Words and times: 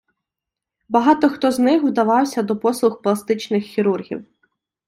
Багато 0.89 1.29
хто 1.29 1.51
з 1.51 1.59
них 1.59 1.83
вдавався 1.83 2.43
до 2.43 2.57
послуг 2.57 3.01
пластичних 3.01 3.63
хірургів. 3.63 4.25